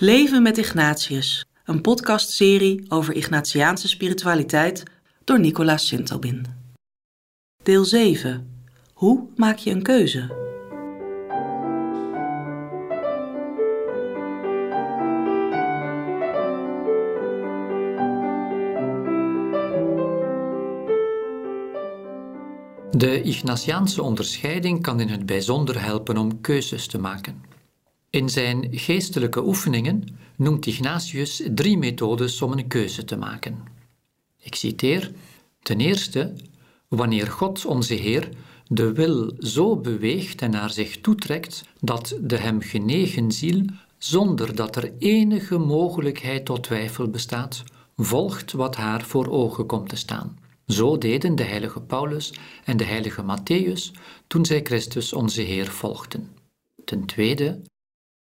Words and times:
Leven 0.00 0.42
met 0.42 0.58
Ignatius, 0.58 1.44
een 1.64 1.80
podcastserie 1.80 2.84
over 2.88 3.14
Ignatiaanse 3.14 3.88
spiritualiteit 3.88 4.82
door 5.24 5.40
Nicolaas 5.40 5.86
Sintobin. 5.86 6.46
Deel 7.62 7.84
7. 7.84 8.64
Hoe 8.92 9.28
maak 9.36 9.56
je 9.56 9.70
een 9.70 9.82
keuze? 9.82 10.42
De 22.90 23.22
Ignatiaanse 23.22 24.02
onderscheiding 24.02 24.82
kan 24.82 25.00
in 25.00 25.08
het 25.08 25.26
bijzonder 25.26 25.82
helpen 25.82 26.16
om 26.16 26.40
keuzes 26.40 26.86
te 26.86 26.98
maken. 26.98 27.53
In 28.14 28.28
zijn 28.28 28.68
geestelijke 28.70 29.46
oefeningen 29.46 30.04
noemt 30.36 30.66
Ignatius 30.66 31.42
drie 31.54 31.78
methodes 31.78 32.42
om 32.42 32.52
een 32.52 32.66
keuze 32.66 33.04
te 33.04 33.16
maken. 33.16 33.58
Ik 34.40 34.54
citeer: 34.54 35.12
Ten 35.62 35.80
eerste, 35.80 36.34
wanneer 36.88 37.26
God 37.26 37.64
onze 37.64 37.94
Heer 37.94 38.28
de 38.68 38.92
wil 38.92 39.32
zo 39.38 39.76
beweegt 39.76 40.42
en 40.42 40.50
naar 40.50 40.70
zich 40.70 41.00
toetrekt 41.00 41.64
dat 41.80 42.16
de 42.20 42.36
hem 42.36 42.60
genegen 42.60 43.32
ziel, 43.32 43.64
zonder 43.98 44.54
dat 44.54 44.76
er 44.76 44.92
enige 44.98 45.58
mogelijkheid 45.58 46.44
tot 46.44 46.62
twijfel 46.62 47.08
bestaat, 47.08 47.62
volgt 47.96 48.52
wat 48.52 48.76
haar 48.76 49.02
voor 49.02 49.28
ogen 49.28 49.66
komt 49.66 49.88
te 49.88 49.96
staan. 49.96 50.38
Zo 50.66 50.98
deden 50.98 51.34
de 51.34 51.44
heilige 51.44 51.80
Paulus 51.80 52.34
en 52.64 52.76
de 52.76 52.84
heilige 52.84 53.22
Matthäus 53.22 54.00
toen 54.26 54.44
zij 54.44 54.60
Christus 54.62 55.12
onze 55.12 55.42
Heer 55.42 55.66
volgden. 55.66 56.28
Ten 56.84 57.04
tweede, 57.04 57.60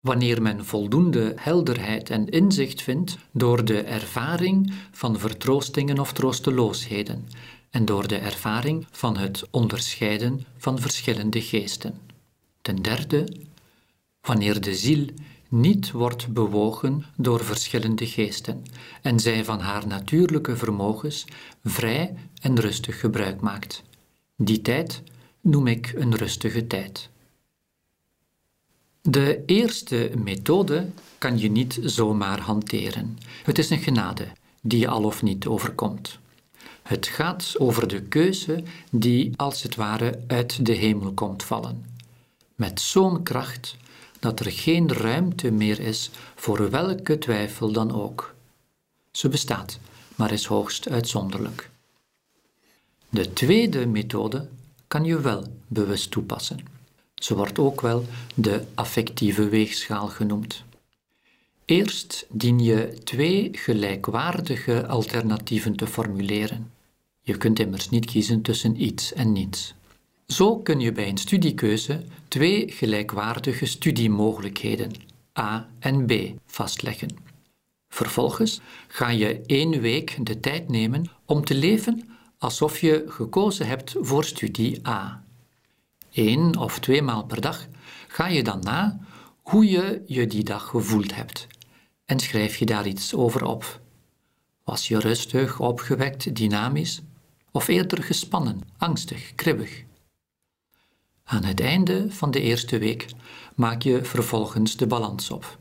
wanneer 0.00 0.42
men 0.42 0.64
voldoende 0.64 1.32
helderheid 1.36 2.10
en 2.10 2.28
inzicht 2.28 2.82
vindt 2.82 3.18
door 3.32 3.64
de 3.64 3.80
ervaring 3.80 4.72
van 4.90 5.18
vertroostingen 5.18 5.98
of 5.98 6.12
troosteloosheden 6.12 7.28
en 7.70 7.84
door 7.84 8.08
de 8.08 8.16
ervaring 8.16 8.86
van 8.90 9.16
het 9.16 9.44
onderscheiden 9.50 10.44
van 10.56 10.78
verschillende 10.78 11.42
geesten. 11.42 11.98
Ten 12.62 12.82
derde, 12.82 13.36
wanneer 14.20 14.60
de 14.60 14.74
ziel 14.74 15.06
niet 15.48 15.90
wordt 15.90 16.32
bewogen 16.32 17.04
door 17.16 17.44
verschillende 17.44 18.06
geesten 18.06 18.62
en 19.02 19.20
zij 19.20 19.44
van 19.44 19.60
haar 19.60 19.86
natuurlijke 19.86 20.56
vermogens 20.56 21.24
vrij 21.64 22.14
en 22.42 22.60
rustig 22.60 23.00
gebruik 23.00 23.40
maakt. 23.40 23.82
Die 24.36 24.62
tijd 24.62 25.02
noem 25.40 25.66
ik 25.66 25.92
een 25.96 26.16
rustige 26.16 26.66
tijd. 26.66 27.10
De 29.10 29.42
eerste 29.46 30.10
methode 30.24 30.86
kan 31.18 31.38
je 31.38 31.50
niet 31.50 31.78
zomaar 31.82 32.40
hanteren. 32.40 33.18
Het 33.42 33.58
is 33.58 33.70
een 33.70 33.78
genade 33.78 34.26
die 34.60 34.78
je 34.78 34.88
al 34.88 35.04
of 35.04 35.22
niet 35.22 35.46
overkomt. 35.46 36.18
Het 36.82 37.06
gaat 37.06 37.54
over 37.58 37.88
de 37.88 38.02
keuze 38.02 38.62
die 38.90 39.32
als 39.36 39.62
het 39.62 39.74
ware 39.74 40.20
uit 40.26 40.66
de 40.66 40.72
hemel 40.72 41.12
komt 41.12 41.42
vallen. 41.42 41.84
Met 42.54 42.80
zo'n 42.80 43.22
kracht 43.22 43.76
dat 44.18 44.40
er 44.40 44.52
geen 44.52 44.92
ruimte 44.92 45.50
meer 45.50 45.80
is 45.80 46.10
voor 46.34 46.70
welke 46.70 47.18
twijfel 47.18 47.72
dan 47.72 47.92
ook. 47.92 48.34
Ze 49.10 49.28
bestaat, 49.28 49.78
maar 50.14 50.32
is 50.32 50.44
hoogst 50.44 50.88
uitzonderlijk. 50.88 51.70
De 53.08 53.32
tweede 53.32 53.86
methode 53.86 54.48
kan 54.88 55.04
je 55.04 55.20
wel 55.20 55.44
bewust 55.66 56.10
toepassen. 56.10 56.77
Ze 57.18 57.36
wordt 57.36 57.58
ook 57.58 57.80
wel 57.80 58.04
de 58.34 58.64
affectieve 58.74 59.48
weegschaal 59.48 60.06
genoemd. 60.06 60.64
Eerst 61.64 62.26
dien 62.30 62.58
je 62.58 62.98
twee 63.04 63.48
gelijkwaardige 63.52 64.86
alternatieven 64.86 65.76
te 65.76 65.86
formuleren. 65.86 66.72
Je 67.20 67.36
kunt 67.36 67.58
immers 67.58 67.88
niet 67.88 68.04
kiezen 68.04 68.42
tussen 68.42 68.82
iets 68.82 69.12
en 69.12 69.32
niets. 69.32 69.74
Zo 70.26 70.56
kun 70.56 70.80
je 70.80 70.92
bij 70.92 71.08
een 71.08 71.18
studiekeuze 71.18 72.02
twee 72.28 72.70
gelijkwaardige 72.70 73.66
studiemogelijkheden, 73.66 74.92
A 75.38 75.68
en 75.78 76.06
B, 76.06 76.12
vastleggen. 76.46 77.16
Vervolgens 77.88 78.60
ga 78.88 79.08
je 79.08 79.40
één 79.46 79.80
week 79.80 80.16
de 80.26 80.40
tijd 80.40 80.68
nemen 80.68 81.10
om 81.24 81.44
te 81.44 81.54
leven 81.54 82.08
alsof 82.38 82.78
je 82.78 83.04
gekozen 83.08 83.66
hebt 83.66 83.94
voor 84.00 84.24
studie 84.24 84.88
A. 84.88 85.24
Eén 86.12 86.56
of 86.56 86.78
twee 86.78 87.02
maal 87.02 87.24
per 87.24 87.40
dag 87.40 87.66
ga 88.08 88.26
je 88.26 88.42
dan 88.42 88.60
na 88.60 89.00
hoe 89.42 89.70
je 89.70 90.02
je 90.06 90.26
die 90.26 90.44
dag 90.44 90.66
gevoeld 90.66 91.14
hebt 91.14 91.46
en 92.04 92.18
schrijf 92.18 92.56
je 92.56 92.66
daar 92.66 92.86
iets 92.86 93.14
over 93.14 93.44
op. 93.44 93.80
Was 94.64 94.88
je 94.88 94.98
rustig, 94.98 95.60
opgewekt, 95.60 96.36
dynamisch 96.36 97.02
of 97.50 97.68
eerder 97.68 98.02
gespannen, 98.02 98.60
angstig, 98.76 99.34
kribbig? 99.34 99.84
Aan 101.24 101.44
het 101.44 101.60
einde 101.60 102.06
van 102.10 102.30
de 102.30 102.40
eerste 102.40 102.78
week 102.78 103.06
maak 103.54 103.82
je 103.82 104.04
vervolgens 104.04 104.76
de 104.76 104.86
balans 104.86 105.30
op. 105.30 105.58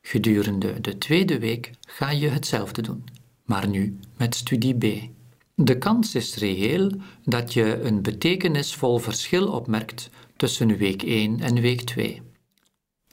Gedurende 0.00 0.80
de 0.80 0.98
tweede 0.98 1.38
week 1.38 1.70
ga 1.80 2.10
je 2.10 2.28
hetzelfde 2.28 2.82
doen, 2.82 3.04
maar 3.44 3.68
nu 3.68 3.98
met 4.16 4.34
studie 4.34 4.74
B. 4.74 5.10
De 5.54 5.78
kans 5.78 6.14
is 6.14 6.36
reëel 6.36 6.90
dat 7.24 7.52
je 7.52 7.80
een 7.82 8.02
betekenisvol 8.02 8.98
verschil 8.98 9.48
opmerkt 9.48 10.10
tussen 10.36 10.76
week 10.76 11.02
1 11.02 11.40
en 11.40 11.60
week 11.60 11.80
2. 11.80 12.22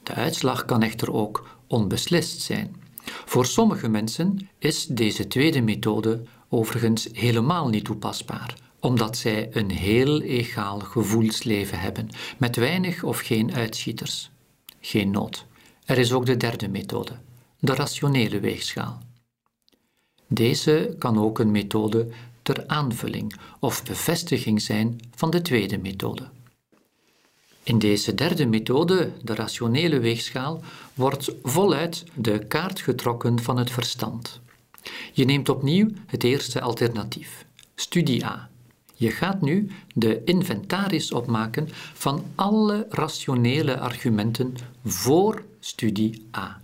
De 0.04 0.14
uitslag 0.14 0.66
kan 0.66 0.84
echter 0.84 1.14
ook 1.14 1.60
onbeslist 1.68 2.42
zijn. 2.42 2.76
Voor 3.26 3.46
sommige 3.46 3.88
mensen 3.88 4.50
is 4.58 4.86
deze 4.86 5.28
tweede 5.28 5.62
methode 5.62 6.24
overigens 6.50 7.08
helemaal 7.12 7.70
niet 7.70 7.86
toepasbaar, 7.86 8.54
omdat 8.80 9.18
zij 9.18 9.50
een 9.52 9.72
heel 9.72 10.22
egaal 10.22 10.80
gevoelsleven 10.80 11.80
hebben, 11.80 12.10
met 12.38 12.56
weinig 12.56 13.04
of 13.04 13.20
geen 13.20 13.54
uitschieters. 13.54 14.32
Geen 14.80 15.12
nood. 15.12 15.46
Er 15.86 15.98
is 15.98 16.12
ook 16.14 16.26
de 16.26 16.38
derde 16.38 16.68
methode, 16.68 17.14
de 17.60 17.76
rationele 17.76 18.40
weegschaal. 18.40 19.02
Deze 20.32 20.96
kan 21.00 21.20
ook 21.20 21.40
een 21.40 21.52
methode 21.52 22.08
ter 22.42 22.64
aanvulling 22.68 23.36
of 23.60 23.84
bevestiging 23.84 24.62
zijn 24.62 25.00
van 25.16 25.30
de 25.30 25.42
tweede 25.42 25.78
methode. 25.78 26.30
In 27.64 27.80
deze 27.80 28.16
derde 28.16 28.46
methode, 28.46 29.12
de 29.22 29.36
rationele 29.36 30.00
weegschaal, 30.00 30.62
wordt 30.94 31.32
voluit 31.44 32.04
de 32.14 32.46
kaart 32.48 32.80
getrokken 32.80 33.42
van 33.42 33.58
het 33.58 33.72
verstand. 33.72 34.40
Je 35.14 35.26
neemt 35.26 35.50
opnieuw 35.50 35.88
het 36.06 36.24
eerste 36.24 36.62
alternatief, 36.62 37.46
studie 37.76 38.26
A. 38.26 38.50
Je 38.96 39.12
gaat 39.12 39.42
nu 39.42 39.72
de 39.94 40.24
inventaris 40.24 41.12
opmaken 41.12 41.68
van 41.94 42.24
alle 42.36 42.88
rationele 42.90 43.80
argumenten 43.80 44.56
voor 44.86 45.44
studie 45.60 46.28
A. 46.38 46.62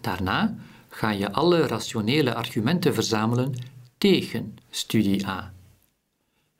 Daarna 0.00 0.56
ga 0.94 1.10
je 1.10 1.32
alle 1.32 1.66
rationele 1.66 2.34
argumenten 2.34 2.94
verzamelen 2.94 3.54
tegen 3.98 4.56
studie 4.70 5.26
A. 5.26 5.52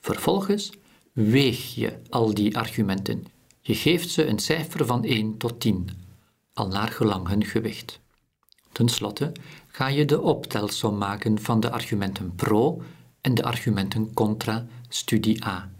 Vervolgens 0.00 0.70
weeg 1.12 1.74
je 1.74 1.98
al 2.10 2.34
die 2.34 2.56
argumenten. 2.56 3.26
Je 3.60 3.74
geeft 3.74 4.10
ze 4.10 4.26
een 4.26 4.38
cijfer 4.38 4.86
van 4.86 5.04
1 5.04 5.36
tot 5.36 5.60
10, 5.60 5.88
al 6.52 6.68
naar 6.68 6.88
gelang 6.88 7.28
hun 7.28 7.44
gewicht. 7.44 8.00
Ten 8.72 8.88
slotte 8.88 9.32
ga 9.66 9.86
je 9.86 10.04
de 10.04 10.20
optelsom 10.20 10.98
maken 10.98 11.40
van 11.40 11.60
de 11.60 11.70
argumenten 11.70 12.34
pro 12.34 12.82
en 13.20 13.34
de 13.34 13.42
argumenten 13.42 14.14
contra 14.14 14.66
studie 14.88 15.44
A 15.46 15.70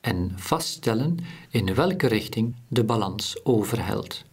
en 0.00 0.32
vaststellen 0.36 1.18
in 1.50 1.74
welke 1.74 2.06
richting 2.06 2.56
de 2.68 2.84
balans 2.84 3.44
overhelt. 3.44 4.24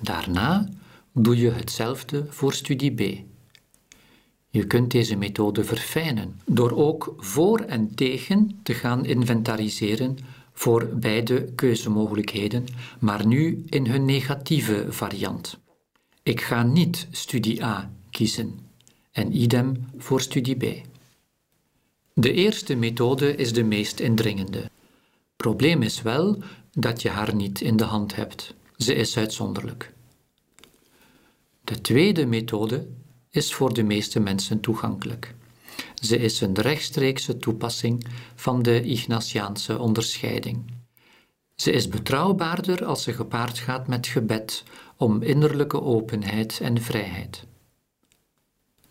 Daarna 0.00 0.68
doe 1.12 1.36
je 1.36 1.50
hetzelfde 1.50 2.26
voor 2.28 2.52
studie 2.52 2.92
B. 2.92 3.28
Je 4.50 4.66
kunt 4.66 4.90
deze 4.90 5.16
methode 5.16 5.64
verfijnen 5.64 6.40
door 6.46 6.70
ook 6.76 7.14
voor 7.16 7.60
en 7.60 7.94
tegen 7.94 8.60
te 8.62 8.74
gaan 8.74 9.04
inventariseren 9.04 10.16
voor 10.52 10.88
beide 10.94 11.52
keuzemogelijkheden, 11.54 12.64
maar 13.00 13.26
nu 13.26 13.62
in 13.66 13.86
hun 13.86 14.04
negatieve 14.04 14.86
variant. 14.88 15.58
Ik 16.22 16.40
ga 16.40 16.62
niet 16.62 17.08
studie 17.10 17.64
A 17.64 17.92
kiezen 18.10 18.58
en 19.12 19.36
idem 19.36 19.88
voor 19.96 20.20
studie 20.20 20.56
B. 20.56 20.82
De 22.14 22.32
eerste 22.32 22.74
methode 22.74 23.36
is 23.36 23.52
de 23.52 23.64
meest 23.64 24.00
indringende. 24.00 24.70
Probleem 25.36 25.82
is 25.82 26.02
wel 26.02 26.42
dat 26.72 27.02
je 27.02 27.08
haar 27.08 27.34
niet 27.34 27.60
in 27.60 27.76
de 27.76 27.84
hand 27.84 28.16
hebt. 28.16 28.54
Ze 28.76 28.94
is 28.94 29.16
uitzonderlijk. 29.16 29.92
De 31.70 31.80
tweede 31.80 32.26
methode 32.26 32.86
is 33.28 33.54
voor 33.54 33.74
de 33.74 33.82
meeste 33.82 34.20
mensen 34.20 34.60
toegankelijk. 34.60 35.34
Ze 35.94 36.18
is 36.18 36.40
een 36.40 36.54
rechtstreekse 36.54 37.36
toepassing 37.36 38.06
van 38.34 38.62
de 38.62 38.82
Ignatiaanse 38.82 39.78
onderscheiding. 39.78 40.72
Ze 41.54 41.72
is 41.72 41.88
betrouwbaarder 41.88 42.84
als 42.84 43.02
ze 43.02 43.12
gepaard 43.12 43.58
gaat 43.58 43.86
met 43.86 44.06
gebed 44.06 44.64
om 44.96 45.22
innerlijke 45.22 45.82
openheid 45.82 46.60
en 46.62 46.82
vrijheid. 46.82 47.46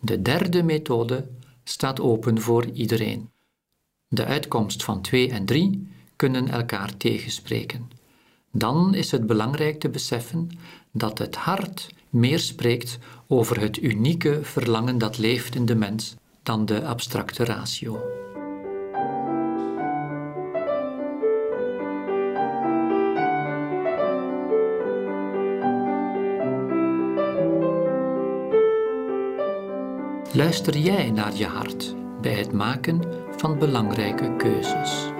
De 0.00 0.22
derde 0.22 0.62
methode 0.62 1.28
staat 1.64 2.00
open 2.00 2.40
voor 2.40 2.66
iedereen. 2.66 3.30
De 4.08 4.24
uitkomst 4.24 4.84
van 4.84 5.02
2 5.02 5.30
en 5.30 5.44
3 5.44 5.88
kunnen 6.16 6.48
elkaar 6.48 6.96
tegenspreken. 6.96 7.90
Dan 8.52 8.94
is 8.94 9.10
het 9.10 9.26
belangrijk 9.26 9.80
te 9.80 9.88
beseffen 9.88 10.48
dat 10.92 11.18
het 11.18 11.36
hart 11.36 11.88
meer 12.10 12.38
spreekt 12.38 12.98
over 13.26 13.60
het 13.60 13.82
unieke 13.82 14.38
verlangen 14.42 14.98
dat 14.98 15.18
leeft 15.18 15.54
in 15.54 15.66
de 15.66 15.74
mens 15.74 16.14
dan 16.42 16.66
de 16.66 16.84
abstracte 16.84 17.44
ratio. 17.44 18.00
Luister 30.32 30.78
jij 30.78 31.10
naar 31.10 31.34
je 31.34 31.46
hart 31.46 31.94
bij 32.20 32.34
het 32.34 32.52
maken 32.52 33.00
van 33.36 33.58
belangrijke 33.58 34.36
keuzes? 34.36 35.19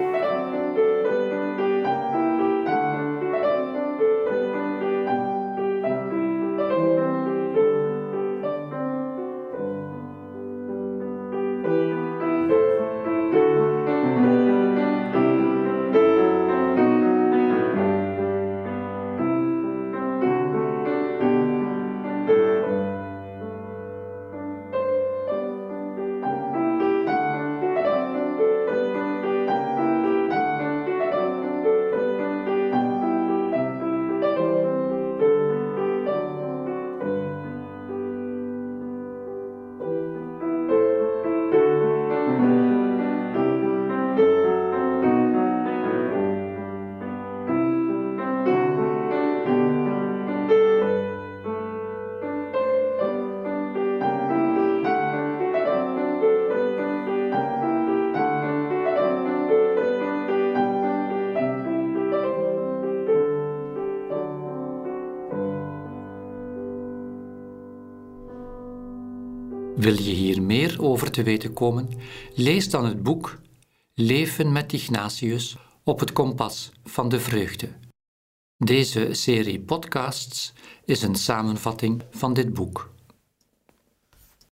Wil 69.81 70.01
je 70.01 70.11
hier 70.11 70.41
meer 70.41 70.81
over 70.81 71.11
te 71.11 71.23
weten 71.23 71.53
komen? 71.53 71.89
Lees 72.35 72.69
dan 72.69 72.85
het 72.85 73.03
boek 73.03 73.39
Leven 73.93 74.51
met 74.51 74.73
Ignatius 74.73 75.57
op 75.83 75.99
het 75.99 76.11
kompas 76.11 76.71
van 76.83 77.09
de 77.09 77.19
vreugde. 77.19 77.69
Deze 78.57 79.13
serie 79.13 79.59
podcasts 79.59 80.53
is 80.85 81.01
een 81.01 81.15
samenvatting 81.15 82.03
van 82.11 82.33
dit 82.33 82.53
boek. 82.53 82.90